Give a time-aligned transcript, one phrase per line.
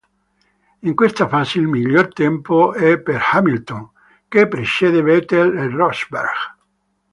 [0.79, 3.91] In questa fase il miglior tempo è per Hamilton,
[4.27, 6.27] che precede Vettel e Rosberg.